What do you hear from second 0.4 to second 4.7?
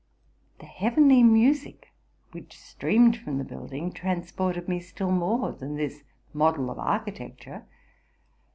The heavenly musie which streamed from the building transported